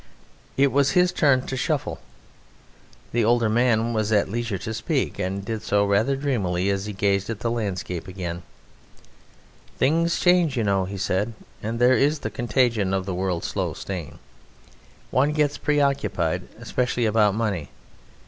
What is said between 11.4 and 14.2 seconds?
"and there is the contagion of the world's slow stain.